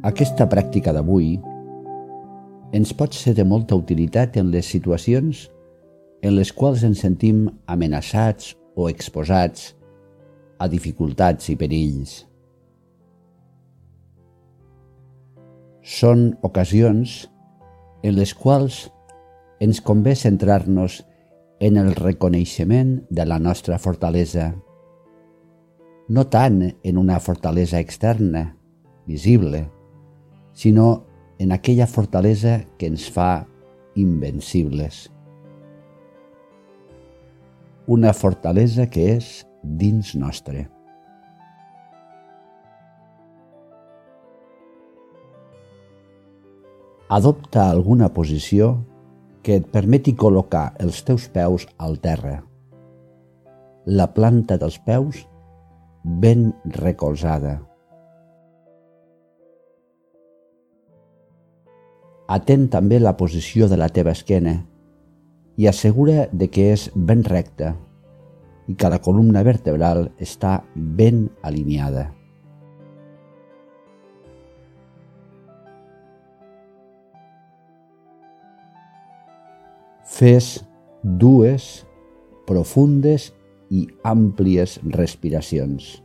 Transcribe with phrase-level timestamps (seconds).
[0.00, 1.34] Aquesta pràctica d'avui
[2.72, 5.42] ens pot ser de molta utilitat en les situacions
[6.24, 9.74] en les quals ens sentim amenaçats o exposats
[10.60, 12.20] a dificultats i perills.
[15.80, 17.24] Són ocasions
[18.04, 18.84] en les quals
[19.64, 21.00] ens convé centrar-nos
[21.60, 24.54] en el reconeixement de la nostra fortalesa,
[26.08, 28.56] no tant en una fortalesa externa,
[29.06, 29.68] visible,
[30.52, 31.06] sinó
[31.38, 33.46] en aquella fortalesa que ens fa
[33.94, 35.08] invencibles.
[37.86, 39.30] Una fortalesa que és
[39.62, 40.68] dins nostre.
[47.10, 48.76] Adopta alguna posició
[49.42, 52.36] que et permeti col·locar els teus peus al terra.
[53.86, 55.24] La planta dels peus
[56.04, 57.56] ben recolzada.
[62.30, 64.60] Atén també la posició de la teva esquena
[65.58, 67.74] i assegura de que és ben recta
[68.70, 72.06] i que la columna vertebral està ben alineada.
[80.06, 80.52] Fes
[81.02, 81.70] dues
[82.46, 83.30] profundes
[83.70, 85.96] i àmplies respiracions.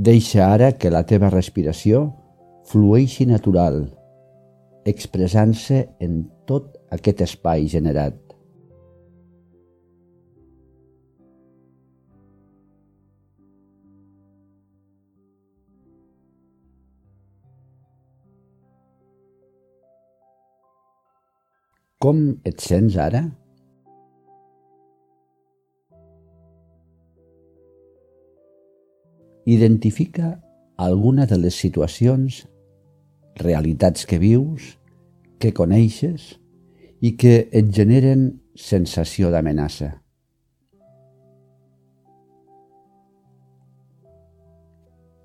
[0.00, 1.98] Deixa ara que la teva respiració
[2.70, 3.82] flueixi natural,
[4.88, 6.14] expressant-se en
[6.48, 8.16] tot aquest espai generat.
[22.00, 23.26] Com et sents ara?
[29.46, 30.40] Identifica
[30.76, 32.46] alguna de les situacions,
[33.36, 34.76] realitats que vius,
[35.40, 36.36] que coneixes
[37.00, 39.94] i que et generen sensació d'amenaça.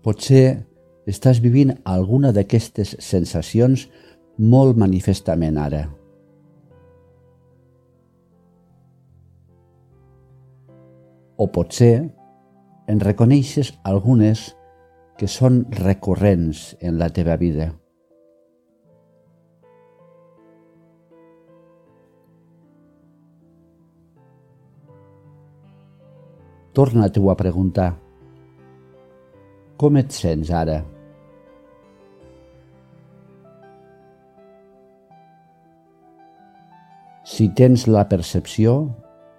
[0.00, 0.64] Potser
[1.10, 3.86] estàs vivint alguna d'aquestes sensacions
[4.38, 5.84] molt manifestament ara.
[11.40, 12.10] O potser
[12.90, 14.48] en reconeixes algunes
[15.20, 17.68] que són recurrents en la teva vida.
[26.74, 27.92] Torna-t'ho a preguntar.
[29.78, 30.80] Com et sents ara?
[37.30, 38.74] Si tens la percepció,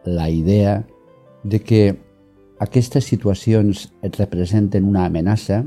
[0.06, 0.78] la idea
[1.44, 1.82] de que
[2.62, 5.64] aquestes situacions et representen una amenaça,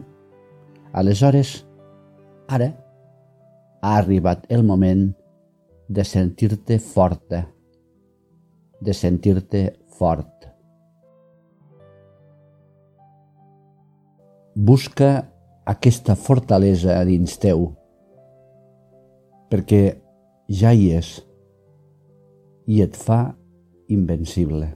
[0.94, 1.64] aleshores,
[2.46, 2.70] ara,
[3.82, 5.08] ha arribat el moment
[5.88, 7.42] de sentir-te forta,
[8.80, 9.64] de sentir-te
[9.98, 10.46] fort.
[14.54, 15.10] Busca
[15.66, 17.66] aquesta fortalesa dins teu,
[19.50, 19.82] perquè
[20.62, 21.10] ja hi és
[22.70, 23.34] i et fa
[23.90, 24.70] invencible.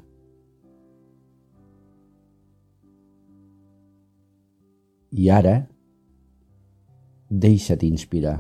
[5.11, 5.57] I ara,
[7.31, 8.37] deixa't inspirar.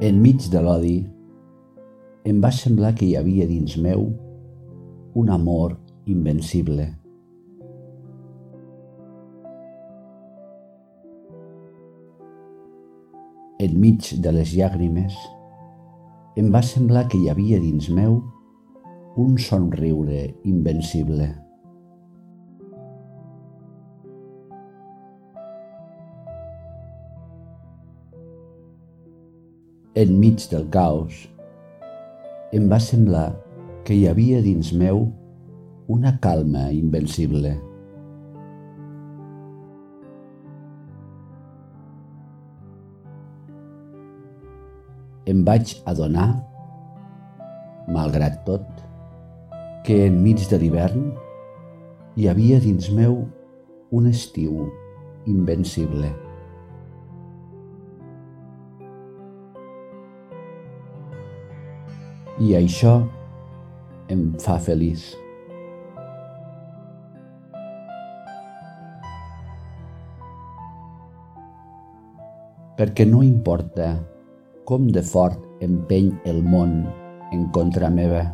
[0.00, 0.96] Enmig de l'odi,
[2.24, 4.08] em va semblar que hi havia dins meu
[5.16, 5.76] un amor
[6.06, 6.88] invencible.
[13.60, 15.16] Enmig de les llàgrimes,
[16.36, 18.18] em va semblar que hi havia dins meu
[19.16, 21.30] un somriure invencible.
[29.96, 31.22] Enmig del caos,
[32.52, 33.30] em va semblar
[33.88, 35.06] que hi havia dins meu
[35.88, 37.54] una calma invencible.
[45.26, 46.28] Em vaig adonar
[47.90, 48.66] malgrat tot,
[49.86, 51.10] que enmig de l'hivern
[52.16, 53.20] hi havia dins meu
[53.94, 54.66] un estiu
[55.26, 56.10] invencible.
[62.42, 62.98] I això
[64.12, 65.14] em fa feliç.
[72.76, 73.94] perquè no importa
[74.66, 76.80] com de fort empeny el món
[77.32, 78.24] en contra meva.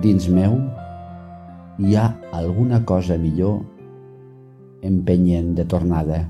[0.00, 0.56] Dins meu
[1.84, 2.06] hi ha
[2.38, 3.60] alguna cosa millor
[4.90, 6.22] empenyent de tornada.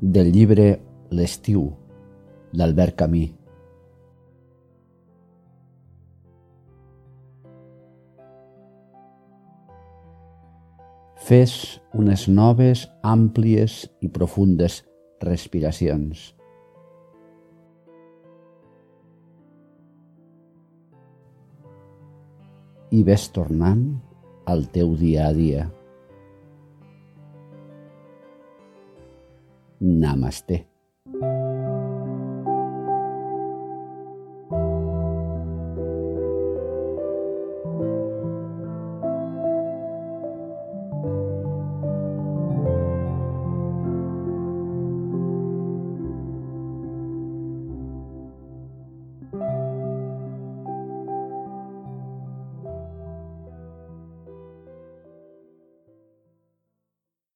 [0.00, 0.68] Del llibre
[1.14, 1.70] L'estiu,
[2.52, 3.24] d'Albert Camí.
[11.24, 14.82] Fes unes noves, àmplies i profundes
[15.24, 16.26] respiracions.
[22.92, 23.86] I ves tornant
[24.44, 25.64] al teu dia a dia.
[29.80, 30.60] Namaste.